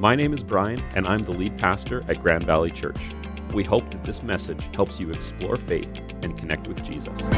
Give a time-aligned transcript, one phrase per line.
[0.00, 2.96] My name is Brian, and I'm the lead pastor at Grand Valley Church.
[3.52, 5.90] We hope that this message helps you explore faith
[6.22, 7.28] and connect with Jesus.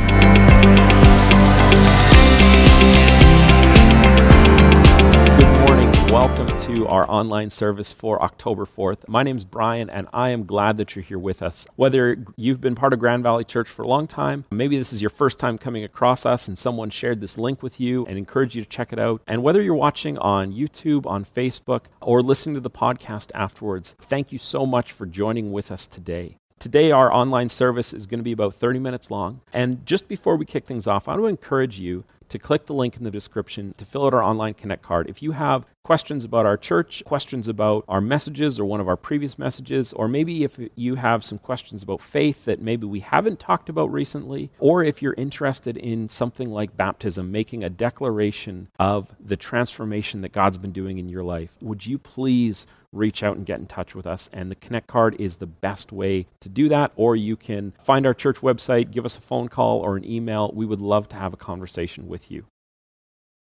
[6.13, 9.09] Welcome to our online service for October 4th.
[9.09, 11.67] My name is Brian, and I am glad that you're here with us.
[11.77, 15.01] Whether you've been part of Grand Valley Church for a long time, maybe this is
[15.01, 18.55] your first time coming across us and someone shared this link with you and encouraged
[18.55, 22.57] you to check it out, and whether you're watching on YouTube, on Facebook, or listening
[22.57, 26.37] to the podcast afterwards, thank you so much for joining with us today.
[26.59, 29.41] Today, our online service is going to be about 30 minutes long.
[29.53, 32.75] And just before we kick things off, I want to encourage you to click the
[32.75, 35.09] link in the description to fill out our online Connect card.
[35.09, 38.97] If you have questions about our church, questions about our messages or one of our
[38.97, 43.39] previous messages, or maybe if you have some questions about faith that maybe we haven't
[43.39, 49.15] talked about recently, or if you're interested in something like baptism, making a declaration of
[49.21, 53.47] the transformation that God's been doing in your life, would you please reach out and
[53.47, 54.29] get in touch with us.
[54.33, 56.93] And the Connect card is the best way to do that.
[56.97, 60.51] Or you can find our church website, give us a phone call or an email.
[60.55, 62.45] We would love to have a conversation with you.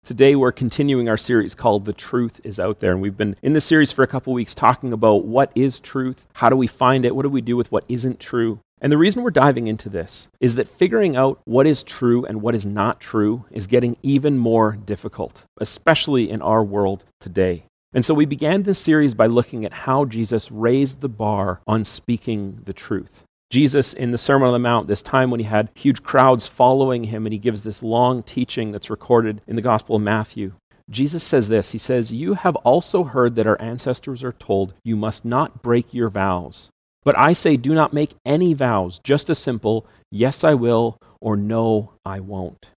[0.04, 2.90] Today, we're continuing our series called The Truth is Out There.
[2.90, 6.26] And we've been in this series for a couple weeks talking about what is truth,
[6.34, 8.58] how do we find it, what do we do with what isn't true.
[8.80, 12.42] And the reason we're diving into this is that figuring out what is true and
[12.42, 17.62] what is not true is getting even more difficult, especially in our world today.
[17.94, 21.84] And so we began this series by looking at how Jesus raised the bar on
[21.84, 23.24] speaking the truth.
[23.50, 27.04] Jesus, in the Sermon on the Mount, this time when he had huge crowds following
[27.04, 30.52] him, and he gives this long teaching that's recorded in the Gospel of Matthew.
[30.88, 34.96] Jesus says this He says, You have also heard that our ancestors are told, You
[34.96, 36.70] must not break your vows.
[37.04, 41.36] But I say, Do not make any vows, just a simple, Yes, I will, or
[41.36, 42.70] No, I won't.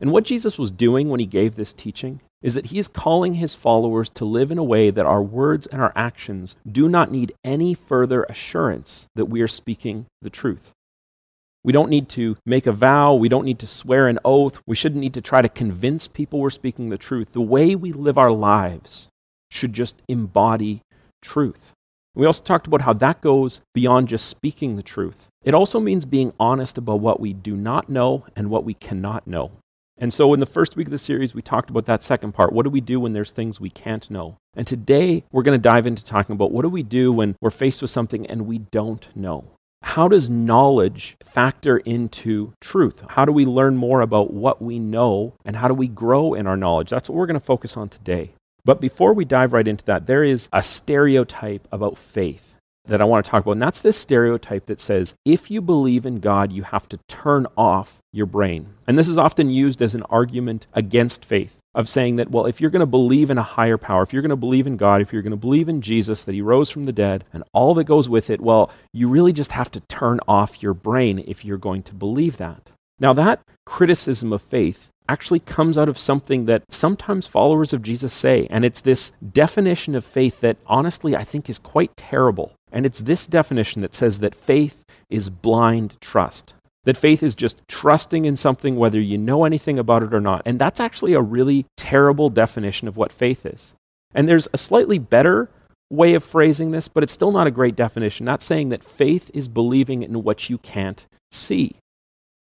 [0.00, 3.34] And what Jesus was doing when he gave this teaching is that he is calling
[3.34, 7.10] his followers to live in a way that our words and our actions do not
[7.10, 10.72] need any further assurance that we are speaking the truth.
[11.64, 13.14] We don't need to make a vow.
[13.14, 14.60] We don't need to swear an oath.
[14.66, 17.32] We shouldn't need to try to convince people we're speaking the truth.
[17.32, 19.08] The way we live our lives
[19.50, 20.82] should just embody
[21.20, 21.72] truth.
[22.14, 25.28] We also talked about how that goes beyond just speaking the truth.
[25.44, 29.26] It also means being honest about what we do not know and what we cannot
[29.26, 29.52] know.
[29.98, 32.52] And so, in the first week of the series, we talked about that second part.
[32.52, 34.38] What do we do when there's things we can't know?
[34.54, 37.50] And today, we're going to dive into talking about what do we do when we're
[37.50, 39.44] faced with something and we don't know?
[39.82, 43.02] How does knowledge factor into truth?
[43.10, 46.46] How do we learn more about what we know and how do we grow in
[46.46, 46.90] our knowledge?
[46.90, 48.32] That's what we're going to focus on today.
[48.64, 52.51] But before we dive right into that, there is a stereotype about faith
[52.86, 53.52] that I want to talk about.
[53.52, 57.46] And that's this stereotype that says if you believe in God, you have to turn
[57.56, 58.74] off your brain.
[58.86, 62.60] And this is often used as an argument against faith of saying that, well, if
[62.60, 65.00] you're going to believe in a higher power, if you're going to believe in God,
[65.00, 67.72] if you're going to believe in Jesus, that he rose from the dead, and all
[67.74, 71.44] that goes with it, well, you really just have to turn off your brain if
[71.44, 72.72] you're going to believe that.
[72.98, 78.12] Now, that criticism of faith actually comes out of something that sometimes followers of Jesus
[78.12, 82.52] say, and it's this definition of faith that honestly I think is quite terrible.
[82.70, 86.54] And it's this definition that says that faith is blind trust.
[86.84, 90.42] That faith is just trusting in something whether you know anything about it or not.
[90.44, 93.74] And that's actually a really terrible definition of what faith is.
[94.14, 95.48] And there's a slightly better
[95.90, 98.26] way of phrasing this, but it's still not a great definition.
[98.26, 101.76] That's saying that faith is believing in what you can't see.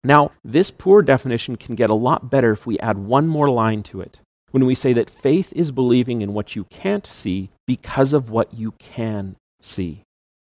[0.05, 3.83] Now, this poor definition can get a lot better if we add one more line
[3.85, 4.21] to it.
[4.53, 8.55] When we say that faith is believing in what you can't see because of what
[8.55, 10.03] you can see.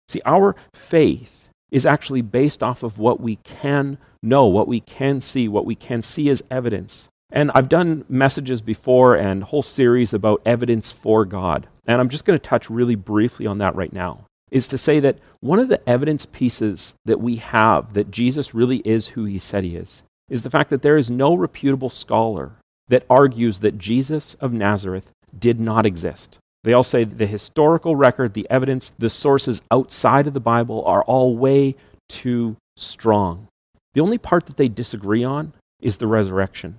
[0.08, 5.20] See, our faith is actually based off of what we can know, what we can
[5.20, 7.08] see, what we can see as evidence.
[7.32, 11.66] And I've done messages before and whole series about evidence for God.
[11.86, 14.25] And I'm just going to touch really briefly on that right now.
[14.50, 18.78] Is to say that one of the evidence pieces that we have that Jesus really
[18.78, 22.52] is who he said he is, is the fact that there is no reputable scholar
[22.88, 26.38] that argues that Jesus of Nazareth did not exist.
[26.62, 31.02] They all say the historical record, the evidence, the sources outside of the Bible are
[31.04, 31.74] all way
[32.08, 33.48] too strong.
[33.94, 36.78] The only part that they disagree on is the resurrection.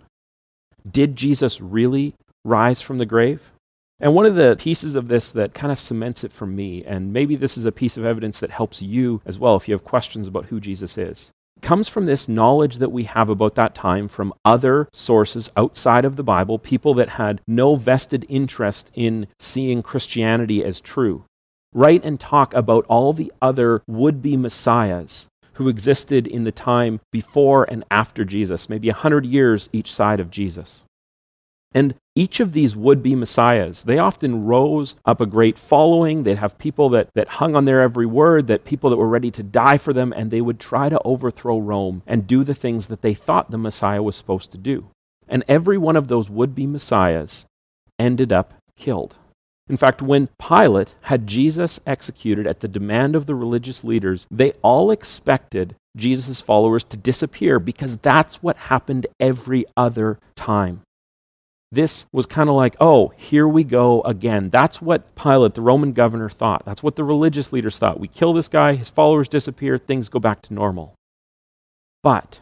[0.90, 2.14] Did Jesus really
[2.46, 3.52] rise from the grave?
[4.00, 7.12] And one of the pieces of this that kind of cements it for me, and
[7.12, 9.84] maybe this is a piece of evidence that helps you as well if you have
[9.84, 14.08] questions about who Jesus is, comes from this knowledge that we have about that time
[14.08, 19.82] from other sources outside of the Bible, people that had no vested interest in seeing
[19.82, 21.26] Christianity as true.
[21.74, 27.00] Write and talk about all the other would be messiahs who existed in the time
[27.12, 30.84] before and after Jesus, maybe a hundred years each side of Jesus.
[31.78, 36.24] And each of these would be messiahs, they often rose up a great following.
[36.24, 39.30] They'd have people that, that hung on their every word, that people that were ready
[39.30, 42.88] to die for them, and they would try to overthrow Rome and do the things
[42.88, 44.88] that they thought the Messiah was supposed to do.
[45.28, 47.46] And every one of those would be messiahs
[48.00, 49.18] ended up killed.
[49.70, 54.50] In fact, when Pilate had Jesus executed at the demand of the religious leaders, they
[54.64, 60.82] all expected Jesus' followers to disappear because that's what happened every other time.
[61.72, 64.50] This was kind of like, oh, here we go again.
[64.50, 66.64] That's what Pilate, the Roman governor, thought.
[66.66, 68.00] That's what the religious leaders thought.
[68.00, 70.96] We kill this guy, his followers disappear, things go back to normal.
[72.04, 72.40] But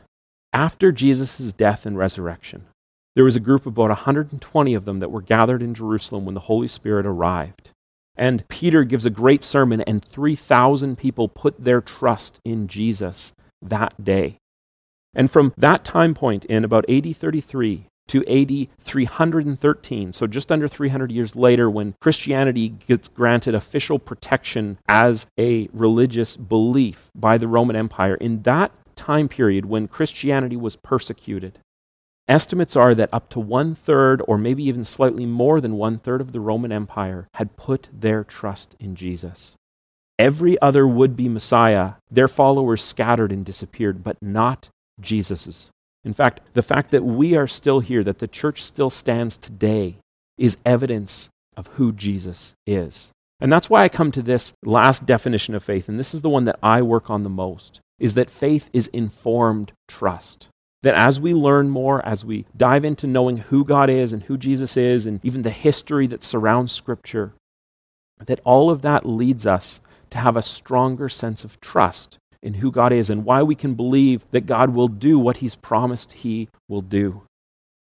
[0.54, 2.68] after Jesus' death and resurrection,
[3.16, 6.36] there was a group of about 120 of them that were gathered in Jerusalem when
[6.36, 7.72] the Holy Spirit arrived.
[8.16, 14.04] And Peter gives a great sermon, and 3,000 people put their trust in Jesus that
[14.04, 14.38] day.
[15.16, 20.68] And from that time point in about AD 33 to AD 313, so just under
[20.68, 27.48] 300 years later, when Christianity gets granted official protection as a religious belief by the
[27.48, 31.60] Roman Empire, in that time period when Christianity was persecuted,
[32.28, 36.22] Estimates are that up to one third, or maybe even slightly more than one third
[36.22, 39.56] of the Roman Empire had put their trust in Jesus.
[40.18, 44.70] Every other would be Messiah, their followers scattered and disappeared, but not
[45.00, 45.70] Jesus's.
[46.06, 49.98] In fact, the fact that we are still here, that the church still stands today,
[50.38, 53.12] is evidence of who Jesus is.
[53.42, 56.30] And that's why I come to this last definition of faith, and this is the
[56.30, 60.48] one that I work on the most, is that faith is informed trust
[60.86, 64.38] that as we learn more, as we dive into knowing who God is and who
[64.38, 67.34] Jesus is, and even the history that surrounds Scripture,
[68.24, 69.82] that all of that leads us
[70.12, 73.74] to have a stronger sense of trust in who God is and why we can
[73.74, 77.24] believe that God will do what He's promised He will do.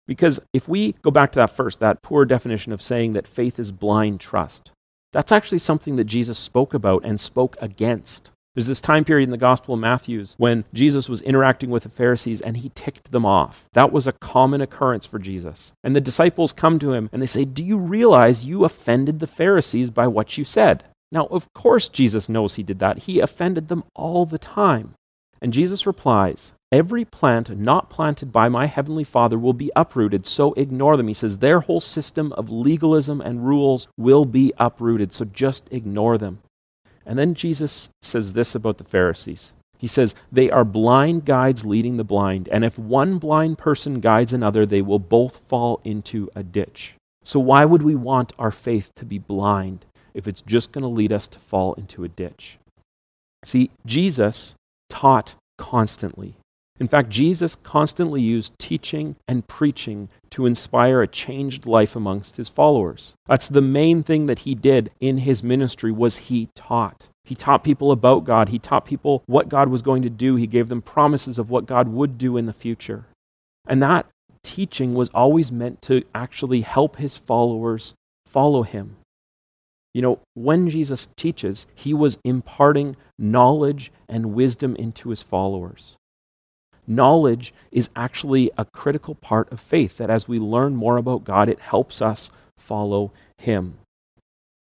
[0.07, 3.57] Because if we go back to that first, that poor definition of saying that faith
[3.57, 4.71] is blind trust,
[5.11, 8.31] that's actually something that Jesus spoke about and spoke against.
[8.55, 11.89] There's this time period in the Gospel of Matthew's when Jesus was interacting with the
[11.89, 13.65] Pharisees and he ticked them off.
[13.73, 15.73] That was a common occurrence for Jesus.
[15.83, 19.27] And the disciples come to him and they say, Do you realize you offended the
[19.27, 20.83] Pharisees by what you said?
[21.13, 23.03] Now, of course, Jesus knows he did that.
[23.03, 24.95] He offended them all the time.
[25.39, 30.53] And Jesus replies, Every plant not planted by my heavenly Father will be uprooted, so
[30.53, 31.07] ignore them.
[31.07, 36.17] He says, Their whole system of legalism and rules will be uprooted, so just ignore
[36.17, 36.39] them.
[37.05, 39.53] And then Jesus says this about the Pharisees.
[39.77, 44.33] He says, They are blind guides leading the blind, and if one blind person guides
[44.33, 46.95] another, they will both fall into a ditch.
[47.23, 50.87] So, why would we want our faith to be blind if it's just going to
[50.87, 52.57] lead us to fall into a ditch?
[53.45, 54.55] See, Jesus
[54.89, 56.35] taught constantly.
[56.79, 62.49] In fact, Jesus constantly used teaching and preaching to inspire a changed life amongst his
[62.49, 63.13] followers.
[63.27, 67.09] That's the main thing that he did in his ministry was he taught.
[67.25, 68.49] He taught people about God.
[68.49, 70.35] He taught people what God was going to do.
[70.35, 73.05] He gave them promises of what God would do in the future.
[73.67, 74.07] And that
[74.43, 77.93] teaching was always meant to actually help his followers
[78.25, 78.97] follow him.
[79.93, 85.97] You know, when Jesus teaches, he was imparting knowledge and wisdom into his followers
[86.87, 91.49] knowledge is actually a critical part of faith, that as we learn more about God,
[91.49, 93.75] it helps us follow Him.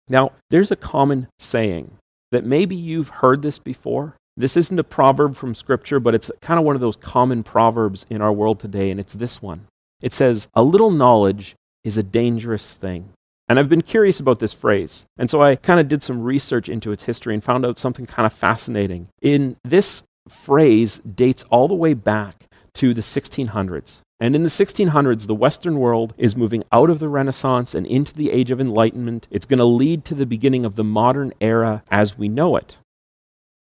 [0.07, 1.97] Now, there's a common saying
[2.31, 4.15] that maybe you've heard this before.
[4.37, 8.05] This isn't a proverb from Scripture, but it's kind of one of those common proverbs
[8.09, 9.67] in our world today, and it's this one.
[10.01, 13.09] It says, A little knowledge is a dangerous thing.
[13.47, 15.05] And I've been curious about this phrase.
[15.17, 18.05] And so I kind of did some research into its history and found out something
[18.05, 19.09] kind of fascinating.
[19.21, 24.01] In this phrase dates all the way back to the 1600s.
[24.19, 28.13] And in the 1600s, the Western world is moving out of the Renaissance and into
[28.13, 29.27] the Age of Enlightenment.
[29.29, 32.77] It's going to lead to the beginning of the modern era as we know it.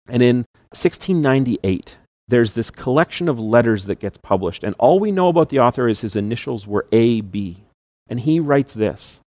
[0.07, 0.37] And in
[0.71, 1.97] 1698,
[2.27, 5.87] there's this collection of letters that gets published, and all we know about the author
[5.87, 7.63] is his initials were A.B.
[8.09, 9.21] And he writes this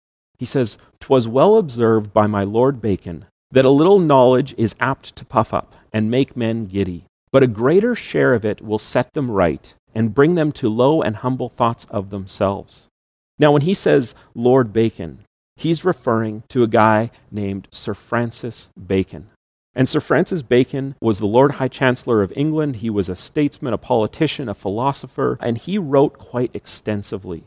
[0.44, 5.16] He says, "'Twas well observed by my Lord Bacon that a little knowledge is apt
[5.16, 9.14] to puff up and make men giddy but a greater share of it will set
[9.14, 12.88] them right and bring them to low and humble thoughts of themselves.
[13.40, 15.24] Now, when he says Lord Bacon,
[15.56, 19.30] he's referring to a guy named Sir Francis Bacon.
[19.74, 22.78] And Sir Francis Bacon was the Lord High Chancellor of England.
[22.78, 27.46] He was a statesman, a politician, a philosopher, and he wrote quite extensively.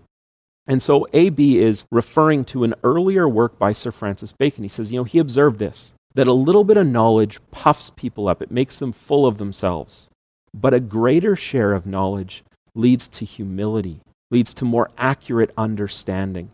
[0.67, 4.65] And so AB is referring to an earlier work by Sir Francis Bacon.
[4.65, 8.27] He says, you know, he observed this that a little bit of knowledge puffs people
[8.27, 10.09] up, it makes them full of themselves.
[10.55, 12.43] But a greater share of knowledge
[12.75, 14.01] leads to humility.
[14.31, 16.51] leads to more accurate understanding.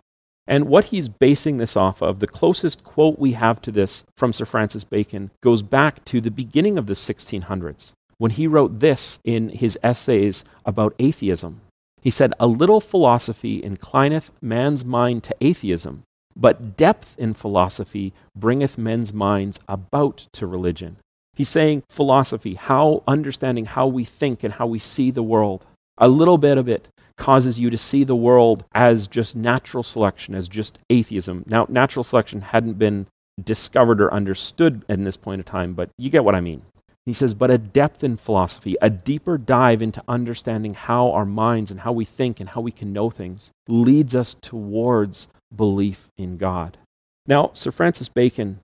[0.47, 4.33] And what he's basing this off of, the closest quote we have to this from
[4.33, 9.21] Sir Francis Bacon, goes back to the beginning of the 1600s when he wrote this
[9.25, 11.61] in his essays about atheism.
[12.03, 16.03] He said, A little philosophy inclineth man's mind to atheism,
[16.37, 20.97] but depth in philosophy bringeth men's minds about to religion.
[21.35, 25.65] He's saying philosophy, how understanding how we think and how we see the world.
[25.97, 30.35] A little bit of it causes you to see the world as just natural selection,
[30.35, 31.45] as just atheism.
[31.47, 33.07] Now, natural selection hadn't been
[33.43, 36.63] discovered or understood in this point of time, but you get what I mean.
[37.05, 41.71] He says, but a depth in philosophy, a deeper dive into understanding how our minds
[41.71, 46.37] and how we think and how we can know things, leads us towards belief in
[46.37, 46.79] God.
[47.27, 48.61] Now, Sir Francis Bacon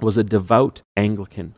[0.00, 1.54] was a devout Anglican.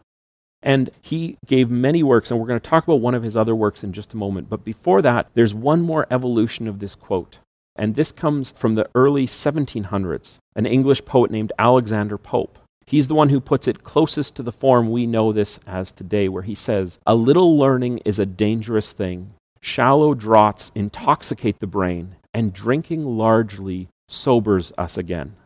[0.62, 3.54] And he gave many works, and we're going to talk about one of his other
[3.54, 4.48] works in just a moment.
[4.48, 7.38] But before that, there's one more evolution of this quote.
[7.76, 12.58] And this comes from the early 1700s, an English poet named Alexander Pope.
[12.88, 16.26] He's the one who puts it closest to the form we know this as today,
[16.26, 19.34] where he says, A little learning is a dangerous thing.
[19.60, 25.36] Shallow draughts intoxicate the brain, and drinking largely sobers us again.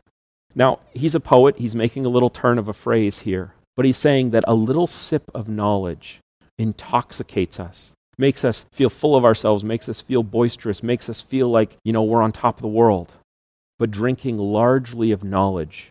[0.55, 1.59] Now, he's a poet.
[1.59, 3.55] He's making a little turn of a phrase here.
[3.75, 6.21] But he's saying that a little sip of knowledge
[6.61, 11.49] intoxicates us, makes us feel full of ourselves, makes us feel boisterous, makes us feel
[11.49, 13.15] like, you know, we're on top of the world.
[13.81, 15.91] But drinking largely of knowledge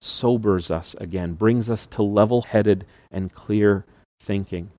[0.00, 3.84] sobers us again, brings us to level headed and clear
[4.20, 4.70] thinking.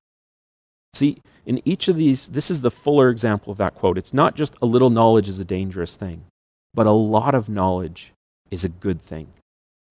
[0.93, 3.97] See, in each of these, this is the fuller example of that quote.
[3.97, 6.25] It's not just a little knowledge is a dangerous thing,
[6.73, 8.13] but a lot of knowledge
[8.49, 9.27] is a good thing.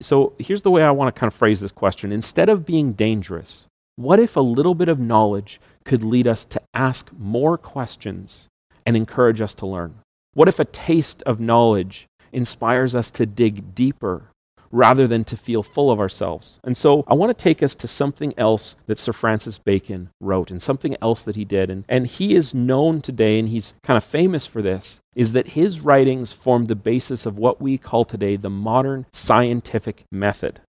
[0.01, 2.11] So here's the way I want to kind of phrase this question.
[2.11, 6.61] Instead of being dangerous, what if a little bit of knowledge could lead us to
[6.73, 8.47] ask more questions
[8.85, 9.95] and encourage us to learn?
[10.33, 14.30] What if a taste of knowledge inspires us to dig deeper
[14.71, 16.59] rather than to feel full of ourselves.
[16.63, 20.51] And so I want to take us to something else that Sir Francis Bacon wrote
[20.51, 21.69] and something else that he did.
[21.69, 25.49] And, and he is known today, and he's kind of famous for this, is that
[25.49, 30.61] his writings formed the basis of what we call today the modern scientific method.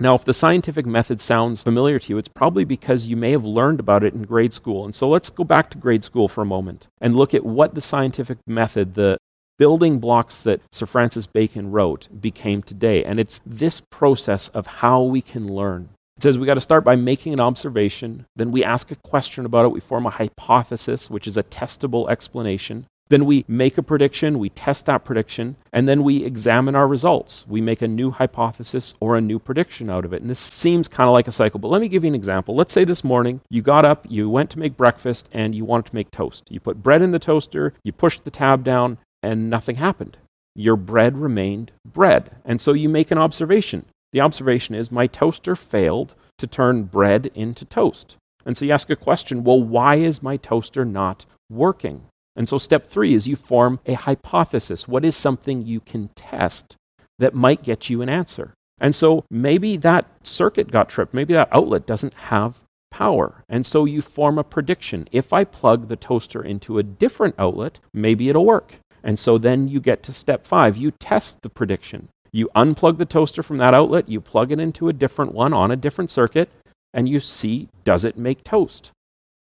[0.00, 3.44] Now, if the scientific method sounds familiar to you, it's probably because you may have
[3.44, 4.84] learned about it in grade school.
[4.84, 7.74] And so let's go back to grade school for a moment and look at what
[7.74, 9.17] the scientific method, the,
[9.58, 13.04] building blocks that Sir Francis Bacon wrote became today.
[13.04, 15.90] And it's this process of how we can learn.
[16.16, 19.44] It says we got to start by making an observation, then we ask a question
[19.44, 22.86] about it, we form a hypothesis, which is a testable explanation.
[23.08, 27.46] Then we make a prediction, we test that prediction, and then we examine our results.
[27.48, 30.20] We make a new hypothesis or a new prediction out of it.
[30.20, 32.54] And this seems kind of like a cycle, but let me give you an example.
[32.54, 35.86] Let's say this morning you got up, you went to make breakfast, and you wanted
[35.86, 36.50] to make toast.
[36.50, 40.18] You put bread in the toaster, you pushed the tab down, and nothing happened.
[40.54, 42.30] Your bread remained bread.
[42.44, 43.86] And so you make an observation.
[44.12, 48.16] The observation is my toaster failed to turn bread into toast.
[48.46, 52.06] And so you ask a question well, why is my toaster not working?
[52.34, 54.86] And so step three is you form a hypothesis.
[54.86, 56.76] What is something you can test
[57.18, 58.54] that might get you an answer?
[58.80, 61.12] And so maybe that circuit got tripped.
[61.12, 63.44] Maybe that outlet doesn't have power.
[63.48, 65.08] And so you form a prediction.
[65.10, 68.76] If I plug the toaster into a different outlet, maybe it'll work.
[69.02, 70.76] And so then you get to step five.
[70.76, 72.08] You test the prediction.
[72.32, 75.70] You unplug the toaster from that outlet, you plug it into a different one on
[75.70, 76.50] a different circuit,
[76.92, 78.90] and you see does it make toast?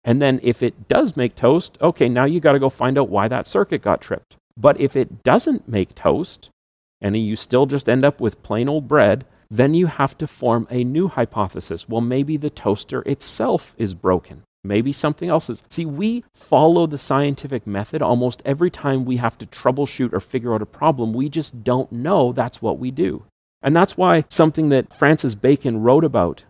[0.05, 3.09] And then if it does make toast, okay, now you got to go find out
[3.09, 4.37] why that circuit got tripped.
[4.57, 6.51] But if it doesn't make toast,
[7.01, 10.67] and you still just end up with plain old bread, then you have to form
[10.71, 11.89] a new hypothesis.
[11.89, 14.43] Well, maybe the toaster itself is broken.
[14.67, 15.63] Maybe something else is.
[15.69, 20.55] See, we follow the scientific method almost every time we have to troubleshoot or figure
[20.55, 21.13] out a problem.
[21.13, 23.25] We just don't know that's what we do.
[23.63, 26.45] And that's why something that Francis Bacon wrote about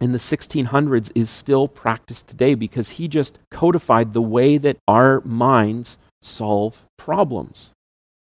[0.00, 5.20] in the 1600s is still practiced today because he just codified the way that our
[5.22, 7.72] minds solve problems.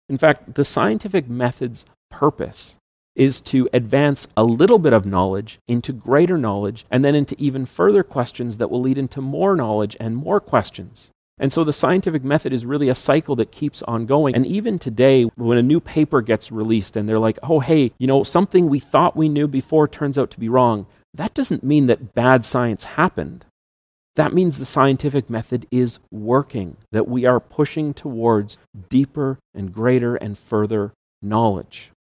[0.09, 2.77] In fact, the scientific method's purpose
[3.15, 7.67] is to advance a little bit of knowledge into greater knowledge and then into even
[7.67, 11.11] further questions that will lead into more knowledge and more questions.
[11.39, 14.35] And so the scientific method is really a cycle that keeps on going.
[14.35, 18.07] And even today, when a new paper gets released and they're like, oh, hey, you
[18.07, 21.87] know, something we thought we knew before turns out to be wrong, that doesn't mean
[21.87, 23.47] that bad science happened.
[24.17, 28.59] That means the scientific method is working, that we are pushing towards
[28.91, 31.91] deeper and greater and further knowledge.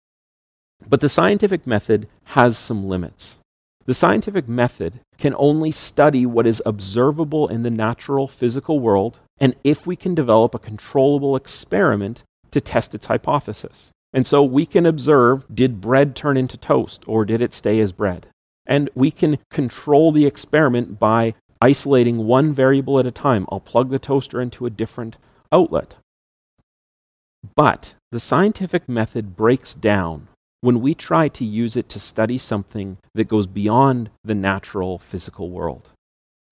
[0.88, 3.38] But the scientific method has some limits.
[3.86, 9.56] The scientific method can only study what is observable in the natural physical world and
[9.64, 13.90] if we can develop a controllable experiment to test its hypothesis.
[14.12, 17.92] And so we can observe did bread turn into toast or did it stay as
[17.92, 18.26] bread?
[18.66, 23.46] And we can control the experiment by isolating one variable at a time.
[23.50, 25.16] I'll plug the toaster into a different
[25.52, 25.96] outlet.
[27.54, 30.28] But the scientific method breaks down
[30.60, 35.50] when we try to use it to study something that goes beyond the natural physical
[35.50, 35.90] world.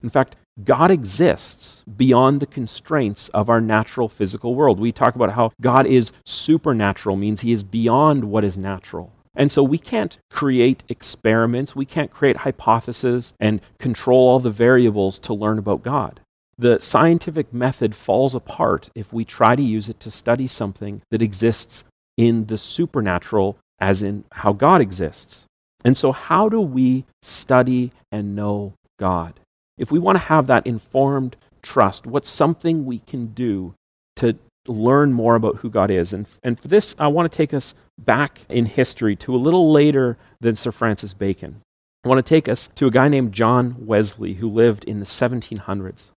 [0.01, 4.79] In fact, God exists beyond the constraints of our natural physical world.
[4.79, 9.13] We talk about how God is supernatural, means he is beyond what is natural.
[9.35, 15.19] And so we can't create experiments, we can't create hypotheses and control all the variables
[15.19, 16.19] to learn about God.
[16.57, 21.21] The scientific method falls apart if we try to use it to study something that
[21.21, 21.85] exists
[22.17, 25.45] in the supernatural, as in how God exists.
[25.83, 29.39] And so, how do we study and know God?
[29.77, 33.73] If we want to have that informed trust, what's something we can do
[34.17, 36.11] to learn more about who God is?
[36.11, 39.71] And, and for this, I want to take us back in history to a little
[39.71, 41.61] later than Sir Francis Bacon.
[42.03, 45.05] I want to take us to a guy named John Wesley who lived in the
[45.05, 46.11] 1700s.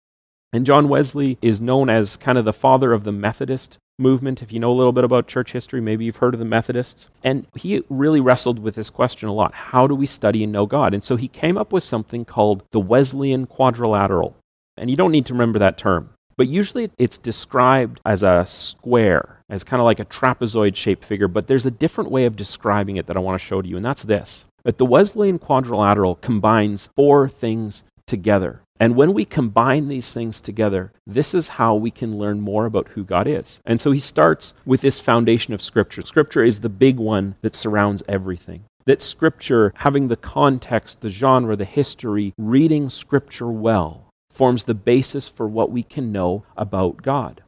[0.53, 4.41] And John Wesley is known as kind of the father of the Methodist movement.
[4.41, 7.09] If you know a little bit about church history, maybe you've heard of the Methodists.
[7.23, 10.65] And he really wrestled with this question a lot how do we study and know
[10.65, 10.93] God?
[10.93, 14.35] And so he came up with something called the Wesleyan quadrilateral.
[14.77, 16.09] And you don't need to remember that term.
[16.37, 21.27] But usually it's described as a square, as kind of like a trapezoid shaped figure.
[21.27, 23.75] But there's a different way of describing it that I want to show to you,
[23.75, 28.61] and that's this that the Wesleyan quadrilateral combines four things together.
[28.77, 32.89] And when we combine these things together, this is how we can learn more about
[32.89, 33.61] who God is.
[33.65, 36.01] And so he starts with this foundation of Scripture.
[36.01, 38.65] Scripture is the big one that surrounds everything.
[38.85, 45.29] That Scripture, having the context, the genre, the history, reading Scripture well, forms the basis
[45.29, 47.43] for what we can know about God.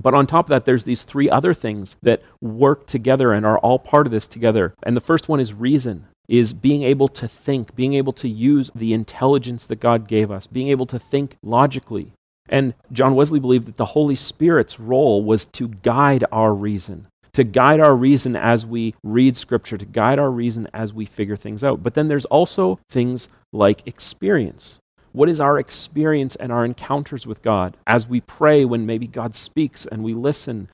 [0.00, 3.58] But on top of that, there's these three other things that work together and are
[3.58, 4.72] all part of this together.
[4.82, 8.70] And the first one is reason is being able to think, being able to use
[8.74, 12.12] the intelligence that God gave us, being able to think logically.
[12.48, 17.44] And John Wesley believed that the Holy Spirit's role was to guide our reason, to
[17.44, 21.62] guide our reason as we read Scripture, to guide our reason as we figure things
[21.62, 21.82] out.
[21.82, 24.78] But then there's also things like experience.
[25.12, 29.34] What is our experience and our encounters with God as we pray when maybe God
[29.34, 30.70] speaks and we listen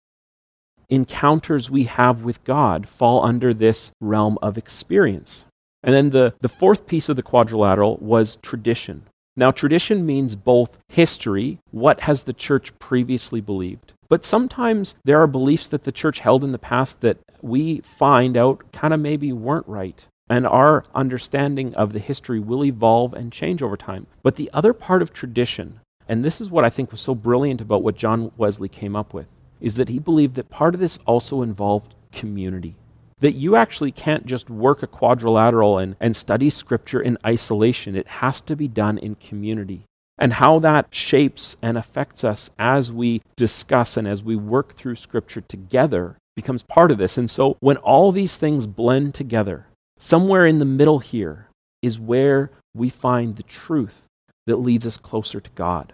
[0.88, 5.44] encounters we have with God fall under this realm of experience.
[5.88, 9.04] And then the, the fourth piece of the quadrilateral was tradition.
[9.38, 15.26] Now, tradition means both history, what has the church previously believed, but sometimes there are
[15.26, 19.32] beliefs that the church held in the past that we find out kind of maybe
[19.32, 20.06] weren't right.
[20.28, 24.08] And our understanding of the history will evolve and change over time.
[24.22, 27.62] But the other part of tradition, and this is what I think was so brilliant
[27.62, 30.98] about what John Wesley came up with, is that he believed that part of this
[31.06, 32.74] also involved community.
[33.20, 37.96] That you actually can't just work a quadrilateral and, and study scripture in isolation.
[37.96, 39.82] It has to be done in community.
[40.18, 44.96] And how that shapes and affects us as we discuss and as we work through
[44.96, 47.18] scripture together becomes part of this.
[47.18, 49.66] And so when all these things blend together,
[49.98, 51.48] somewhere in the middle here
[51.82, 54.04] is where we find the truth
[54.46, 55.92] that leads us closer to God.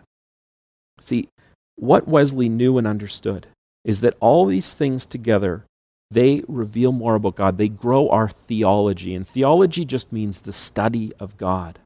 [1.00, 1.28] See,
[1.76, 3.48] what Wesley knew and understood
[3.84, 5.64] is that all these things together
[6.14, 7.58] they reveal more about God.
[7.58, 9.14] They grow our theology.
[9.14, 11.80] And theology just means the study of God.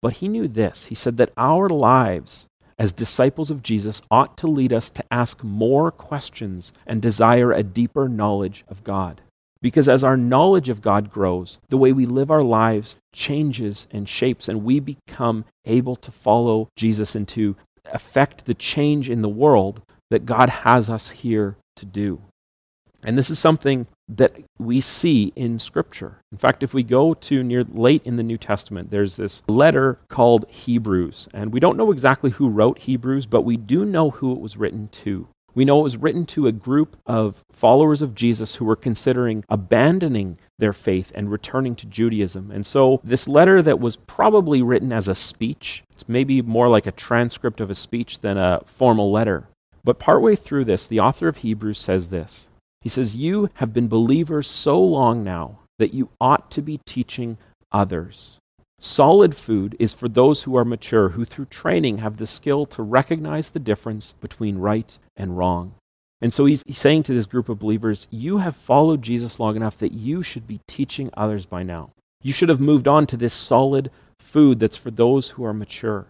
[0.00, 0.86] But he knew this.
[0.86, 2.46] He said that our lives
[2.78, 7.64] as disciples of Jesus ought to lead us to ask more questions and desire a
[7.64, 9.20] deeper knowledge of God.
[9.60, 14.08] Because as our knowledge of God grows, the way we live our lives changes and
[14.08, 17.56] shapes, and we become able to follow Jesus and to
[17.86, 22.22] affect the change in the world that God has us here to do.
[23.04, 26.18] And this is something that we see in Scripture.
[26.32, 29.98] In fact, if we go to near late in the New Testament, there's this letter
[30.08, 31.28] called Hebrews.
[31.32, 34.56] And we don't know exactly who wrote Hebrews, but we do know who it was
[34.56, 35.28] written to.
[35.54, 39.44] We know it was written to a group of followers of Jesus who were considering
[39.48, 42.50] abandoning their faith and returning to Judaism.
[42.52, 46.86] And so, this letter that was probably written as a speech, it's maybe more like
[46.86, 49.48] a transcript of a speech than a formal letter.
[49.82, 52.48] But partway through this, the author of Hebrews says this
[52.80, 57.38] He says, You have been believers so long now that you ought to be teaching
[57.72, 58.38] others.
[58.80, 62.82] Solid food is for those who are mature, who through training have the skill to
[62.82, 65.74] recognize the difference between right and wrong.
[66.20, 69.56] And so he's, he's saying to this group of believers, You have followed Jesus long
[69.56, 71.90] enough that you should be teaching others by now.
[72.22, 76.06] You should have moved on to this solid food that's for those who are mature.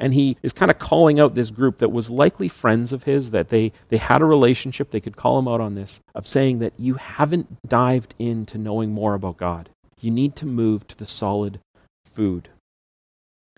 [0.00, 3.30] And he is kind of calling out this group that was likely friends of his,
[3.32, 6.58] that they, they had a relationship, they could call him out on this, of saying
[6.60, 9.68] that you haven't dived into knowing more about God.
[10.00, 11.60] You need to move to the solid
[12.02, 12.48] food.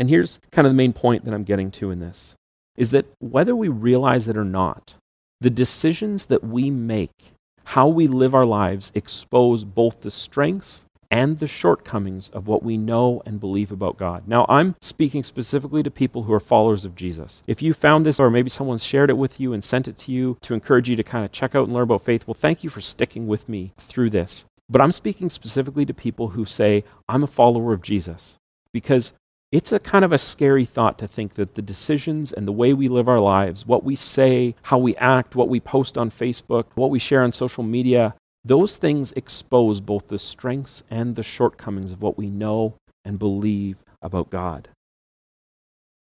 [0.00, 2.35] And here's kind of the main point that I'm getting to in this
[2.76, 4.96] is that whether we realize it or not,
[5.40, 7.33] the decisions that we make,
[7.64, 12.79] how we live our lives, expose both the strengths and the shortcomings of what we
[12.79, 14.27] know and believe about God.
[14.27, 17.42] Now, I'm speaking specifically to people who are followers of Jesus.
[17.46, 20.11] If you found this, or maybe someone shared it with you and sent it to
[20.11, 22.64] you to encourage you to kind of check out and learn about faith, well, thank
[22.64, 24.46] you for sticking with me through this.
[24.70, 28.38] But I'm speaking specifically to people who say, I'm a follower of Jesus.
[28.72, 29.12] Because
[29.51, 32.72] it's a kind of a scary thought to think that the decisions and the way
[32.72, 36.64] we live our lives, what we say, how we act, what we post on Facebook,
[36.75, 41.92] what we share on social media, those things expose both the strengths and the shortcomings
[41.92, 42.74] of what we know
[43.05, 44.68] and believe about God.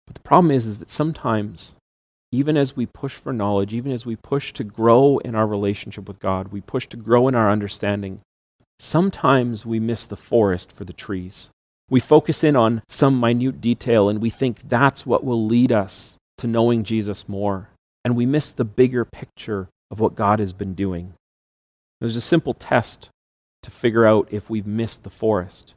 [0.07, 1.75] But the problem is, is that sometimes,
[2.31, 6.07] even as we push for knowledge, even as we push to grow in our relationship
[6.07, 8.21] with God, we push to grow in our understanding,
[8.79, 11.49] sometimes we miss the forest for the trees.
[11.89, 16.15] We focus in on some minute detail and we think that's what will lead us
[16.37, 17.69] to knowing Jesus more.
[18.05, 21.13] And we miss the bigger picture of what God has been doing.
[21.99, 23.09] There's a simple test
[23.63, 25.75] to figure out if we've missed the forest.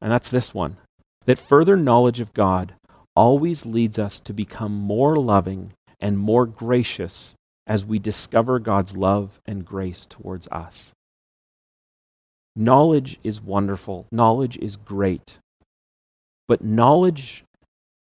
[0.00, 0.76] And that's this one
[1.24, 2.74] that further knowledge of God
[3.14, 7.34] always leads us to become more loving and more gracious
[7.66, 10.92] as we discover God's love and grace towards us.
[12.56, 15.38] Knowledge is wonderful, knowledge is great.
[16.48, 17.44] But knowledge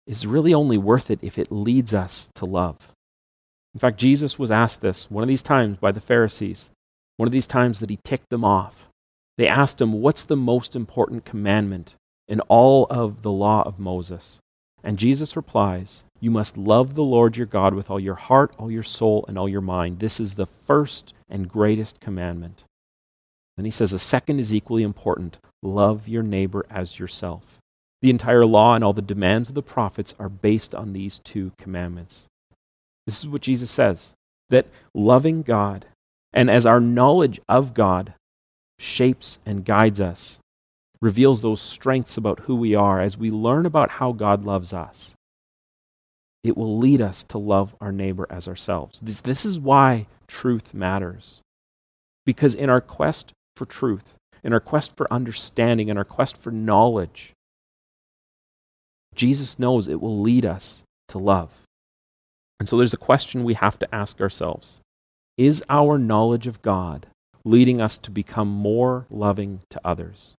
[0.06, 2.92] is really only worth it if it leads us to love.
[3.74, 6.70] In fact, Jesus was asked this one of these times by the Pharisees
[7.18, 8.90] one of these times that he ticked them off.
[9.38, 11.96] They asked him, What's the most important commandment
[12.28, 14.40] in all of the law of Moses?
[14.84, 18.72] And Jesus replies, You must love the Lord your God with all your heart, all
[18.72, 20.00] your soul, and all your mind.
[20.00, 22.64] This is the first and greatest commandment.
[23.58, 27.58] Then he says, A second is equally important love your neighbor as yourself.
[28.02, 31.54] The entire law and all the demands of the prophets are based on these two
[31.58, 32.28] commandments.
[33.08, 34.14] This is what Jesus says
[34.50, 35.88] that loving God
[36.36, 38.14] and as our knowledge of God
[38.78, 40.40] shapes and guides us,
[41.02, 45.16] reveals those strengths about who we are, as we learn about how God loves us,
[46.44, 49.00] it will lead us to love our neighbor as ourselves.
[49.00, 51.42] This, this is why truth matters.
[52.26, 56.52] Because in our quest for truth, in our quest for understanding, in our quest for
[56.52, 57.34] knowledge,
[59.16, 61.62] Jesus knows it will lead us to love.
[62.60, 64.82] And so there's a question we have to ask ourselves
[65.38, 67.08] is our knowledge of God
[67.44, 70.36] leading us to become more loving to others?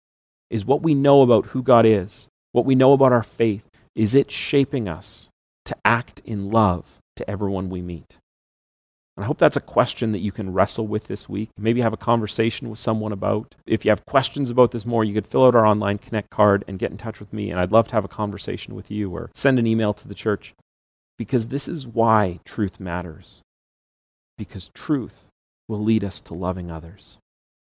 [0.50, 4.16] Is what we know about who God is, what we know about our faith, is
[4.16, 5.30] it shaping us
[5.66, 8.18] to act in love to everyone we meet?
[9.18, 11.50] And I hope that's a question that you can wrestle with this week.
[11.58, 13.56] Maybe have a conversation with someone about.
[13.66, 16.66] If you have questions about this more, you could fill out our online Connect card
[16.68, 17.50] and get in touch with me.
[17.50, 20.16] And I'd love to have a conversation with you or send an email to the
[20.16, 20.54] church
[21.18, 23.42] because this is why truth matters
[24.38, 25.30] because truth
[25.68, 27.18] will lead us to loving others.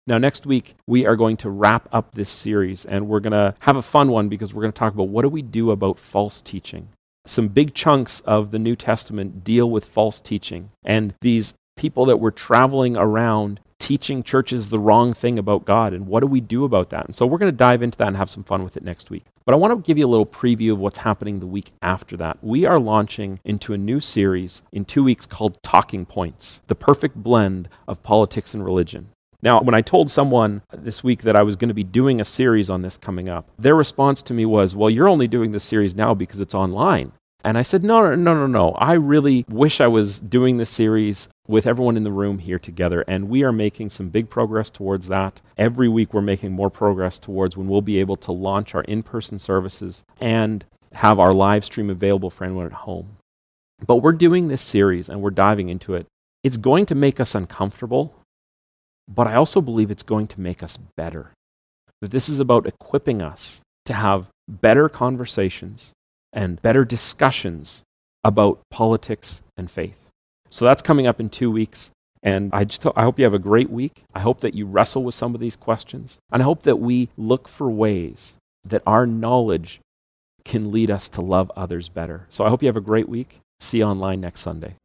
[0.06, 3.54] Now, next week, we are going to wrap up this series and we're going to
[3.60, 5.98] have a fun one because we're going to talk about what do we do about
[5.98, 6.88] false teaching.
[7.24, 10.70] Some big chunks of the New Testament deal with false teaching.
[10.84, 15.92] And these people that were traveling around teaching churches the wrong thing about God.
[15.92, 17.04] And what do we do about that?
[17.04, 19.10] And so we're going to dive into that and have some fun with it next
[19.10, 19.24] week.
[19.44, 22.16] But I want to give you a little preview of what's happening the week after
[22.18, 22.38] that.
[22.42, 27.16] We are launching into a new series in two weeks called Talking Points The Perfect
[27.16, 29.08] Blend of Politics and Religion.
[29.42, 32.24] Now, when I told someone this week that I was going to be doing a
[32.24, 35.64] series on this coming up, their response to me was, Well, you're only doing this
[35.64, 37.10] series now because it's online.
[37.44, 38.70] And I said, no, no, no, no, no.
[38.72, 43.04] I really wish I was doing this series with everyone in the room here together.
[43.08, 45.40] And we are making some big progress towards that.
[45.58, 49.02] Every week, we're making more progress towards when we'll be able to launch our in
[49.02, 53.16] person services and have our live stream available for anyone at home.
[53.84, 56.06] But we're doing this series and we're diving into it.
[56.44, 58.14] It's going to make us uncomfortable,
[59.08, 61.32] but I also believe it's going to make us better.
[62.00, 65.92] That this is about equipping us to have better conversations
[66.32, 67.82] and better discussions
[68.24, 70.08] about politics and faith.
[70.48, 71.90] So that's coming up in two weeks.
[72.22, 74.04] And I just I hope you have a great week.
[74.14, 76.20] I hope that you wrestle with some of these questions.
[76.30, 79.80] And I hope that we look for ways that our knowledge
[80.44, 82.26] can lead us to love others better.
[82.28, 83.40] So I hope you have a great week.
[83.60, 84.76] See you online next Sunday.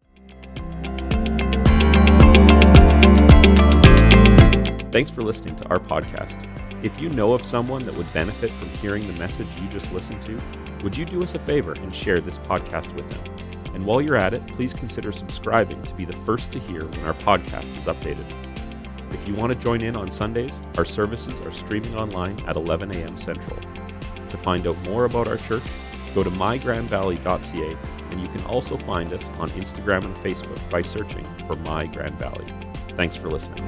[4.91, 6.47] Thanks for listening to our podcast.
[6.83, 10.21] If you know of someone that would benefit from hearing the message you just listened
[10.23, 10.41] to,
[10.83, 13.73] would you do us a favor and share this podcast with them?
[13.73, 17.05] And while you're at it, please consider subscribing to be the first to hear when
[17.05, 18.25] our podcast is updated.
[19.13, 22.91] If you want to join in on Sundays, our services are streaming online at 11
[22.95, 23.17] a.m.
[23.17, 23.57] Central.
[24.29, 25.63] To find out more about our church,
[26.13, 27.77] go to mygrandvalley.ca
[28.11, 32.17] and you can also find us on Instagram and Facebook by searching for My Grand
[32.17, 32.47] Valley.
[32.95, 33.67] Thanks for listening.